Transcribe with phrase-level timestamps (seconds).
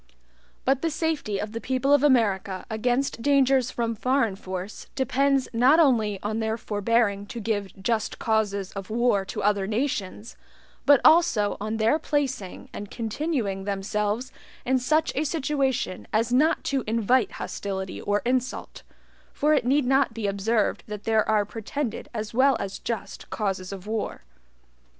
[0.65, 5.79] But the safety of the people of America against dangers from FOREIGN force depends not
[5.79, 10.35] only on their forbearing to give JUST causes of war to other nations,
[10.87, 14.31] but also on their placing and continuing themselves
[14.65, 18.81] in such a situation as not to INVITE hostility or insult;
[19.31, 23.71] for it need not be observed that there are PRETENDED as well as just causes
[23.71, 24.23] of war.